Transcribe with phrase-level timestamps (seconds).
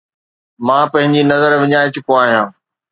[0.65, 2.47] مان تنهنجي نظر وڃائي چڪو آهيان